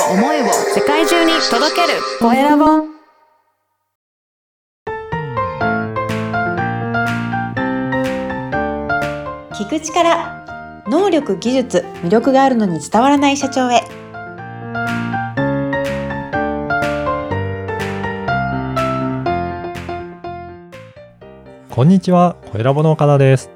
[0.00, 2.64] を思いを世界中に届けるコエラボ
[9.54, 10.44] 聞く力
[10.88, 13.82] 能力技術魅力があるのに伝わらない社長へ
[21.70, 23.50] こんにちは、コエラボの岡田です。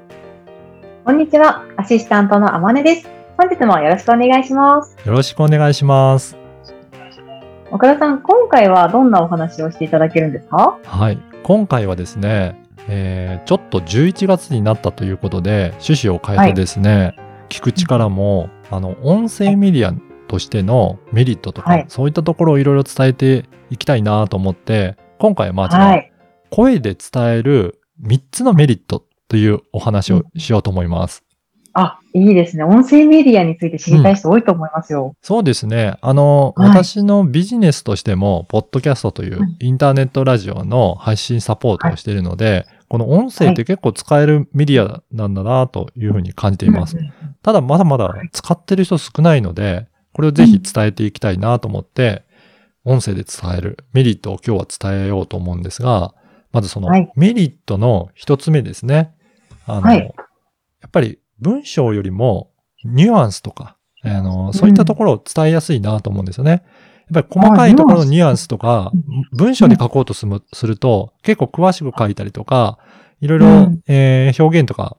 [1.05, 3.18] こんにちは、アシスタントのあまねです。
[3.39, 4.97] 本日もよろしくお願いします。
[5.07, 6.35] よろしくお願いします。
[7.71, 10.77] 岡田さん、今回はどんなお話をしていただけるんですか？
[10.83, 11.17] はい。
[11.43, 17.15] 今回はですね、えーちょっと11月になったということで、趣旨を変えてですね、
[17.47, 19.93] 聞く力も、あの、音声メディア
[20.27, 26.11] としてのメリットとか、はいそういったところをいろいろ伝えていきたいなと思って、今回はまずは、はい。
[26.49, 31.23] 声で伝える3つのメリットというお話をしようと思います。
[31.79, 32.63] あ、いいですね。
[32.63, 35.15] 音声メディアについて知りたい人多いと思いますよ。
[35.21, 35.95] そうですね。
[36.01, 46.97] あの、はい私のビジネスとしても、ポッドキャストといううんインターネットラジオの配信サポートをしているので、この音声って結構使えるメディアなんだなというふうに感じています。
[46.97, 52.23] うんうんただ、まだまだ使ってる人少ないので、これをぜひ伝えていきたいなと思って、
[52.83, 56.13] 音声で伝えるメリットを今日は伝えようと思うんですが、
[56.51, 59.13] まずそのはいメリットの一つ目ですね。
[59.65, 60.13] あの、はい
[60.81, 62.51] やっぱり文章よりも
[62.83, 66.63] ニュアンスとか、あの、そういったところを伝えやすいなと思うんですよね。
[67.11, 68.91] やっぱり細かいところのニュアンスとか、
[69.33, 72.77] 文章で書こうとするすると、結構詳しく書いたりとか、
[73.19, 74.97] いろいろ、うんえー表現とか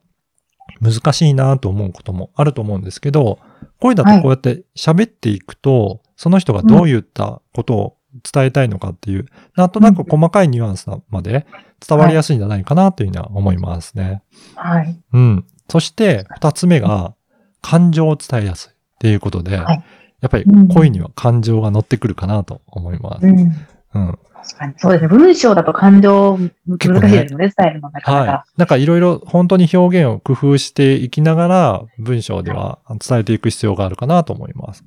[0.80, 3.38] 難しいなと思うこともあると思うんですけど、
[3.78, 7.96] 声だとこうやって喋っていくと、その人がどういったことを
[8.32, 11.46] 伝えたいのかっていう、なんとなく細かいニュアンスまで
[11.86, 14.22] 伝わりやすいんじゃないかなというふうには思いますね。
[14.54, 14.98] はい。
[15.12, 15.46] うん。
[15.70, 17.14] そして、二つ目が、
[17.62, 19.84] 感情を伝えやすいっていうことで、はい
[20.20, 23.26] やっぱりうん声には感情が乗ってくるかなと思います。
[23.26, 23.38] うん。
[23.38, 24.18] うん。
[24.34, 24.74] 確かに。
[24.76, 25.08] そうですね。
[25.08, 28.44] 文章だと感情難しいですよね、伝えるのなかなはか。
[28.46, 28.58] い。
[28.58, 34.84] なんかいろいろ本当に表現を工夫していきながら、文章では伝えていく必要があるかなと思います。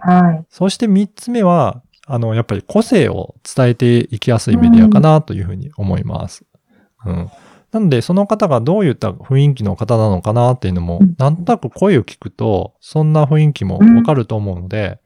[0.00, 0.44] はい。
[0.50, 6.44] そして三つ目は、あの、やっぱり個性を伝えていきやすいメディアかなというふうに思います。
[7.04, 7.30] うん。
[7.72, 14.98] なので、その方がどういった雰囲気の方なのかなっていうのもうん、なんとなく声を聞くと、そんな雰囲気もわかると思うので、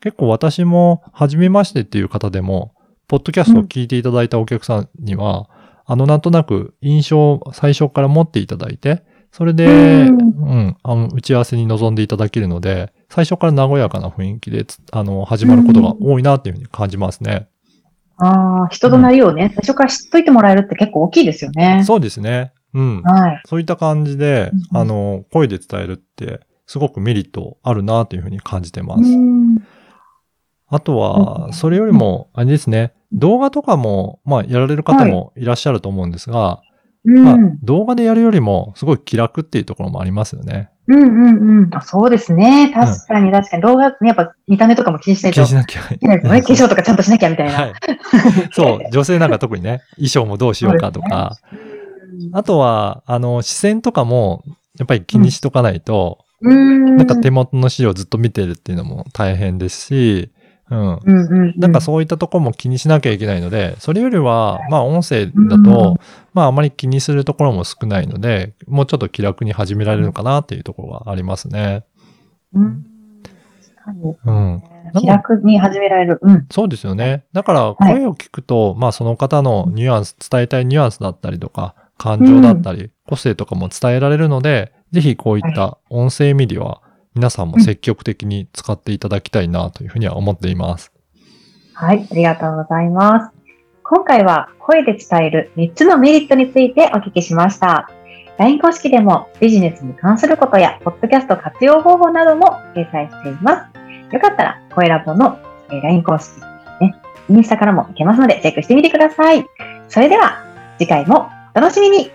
[0.00, 2.74] 結構私も、初めましてっていう方でも、
[3.08, 5.48] ポッドキャストを聞いていただいたお客さんには、
[5.86, 17.48] あの、なんとなく印象を最初から持っていただいて、それで、ううんん、あの、打ち合わせに臨んでいただけるので、最初から和やかな雰囲気でつ、あの、始まることが多いなっていうふうに感じますね。
[18.24, 21.82] ああ、人となりをね、最初から知っといてもらえるって結構大きいですよね。
[21.84, 22.52] そうですね。
[22.72, 23.02] うん。
[23.02, 23.42] はい。
[23.46, 29.02] そういった感じでう、んあの、声で伝えるって、すごくメリットあるなというふうに感じてます。
[29.02, 29.58] うん
[30.74, 36.62] あとうは、んそれよりも、あれですね、動画とかも、まあ、やられる方もいらっしゃると思うんですが、
[37.04, 37.58] まあうん。
[37.62, 40.70] 動画でやるよりも、すごい気楽っていうところもありますよね。
[40.92, 41.74] うんうんうん。
[41.74, 42.70] あそうですね。
[42.74, 43.62] 確かに確かに。
[43.62, 46.42] 動画、ね、やっぱ見た目とかも気にしないと気にしなきゃいいけないですよね。
[46.42, 47.52] 化粧とかちゃんとしなきゃみたいな。
[47.52, 47.72] はい。
[48.52, 51.38] そう、 女性なんか特にね、衣装もどうしようかとか、
[52.32, 54.44] あとは、あの、視線とかも、
[54.78, 56.96] やっぱり気にしとかないと、うん。
[56.96, 60.30] なんか手元の資料ずっと見てるっていうのも大変ですし、
[60.72, 60.78] うん。
[60.78, 61.54] うんうんうん。
[61.58, 65.98] なんかそういったとこも気にしなきゃいけないので、それよりは、まあ音声だうんと、
[66.32, 71.84] まああまり気にするところも少ないので、もうちょっと気楽に始められるのかなっていうところがありますね。
[72.54, 72.86] うん。
[73.84, 74.16] 確かに。
[74.24, 74.62] うん。
[74.98, 76.18] 気楽に始められる。
[76.22, 76.46] うん。
[76.50, 77.24] そうですよね。
[77.32, 86.82] だからはい声を聞くと、まあその方のニュアンス、伝えたいニュアンスだったりとか、感情だったり、個性とかも伝えられるので、ぜひこういった音声メディアは
[87.14, 90.92] 皆さんも積極的に使っていただきたいなというふうには思っています。
[91.74, 92.06] はい。
[92.10, 93.32] ありがとうございます。
[93.82, 97.90] 今回は声で伝える3つのメリットについてお聞きしました。
[98.38, 104.14] LINE 公式でもビジネスに関することや、ポッドキャスト活用方法なども掲載しています。
[104.14, 105.38] よかったら、声ラボの
[105.68, 106.40] LINE 公式、
[106.80, 106.94] ね、
[107.28, 109.44] インスタからもいけますので、チェックしてみてください。
[109.88, 110.42] それでは、
[110.78, 112.10] 次回もお楽しみに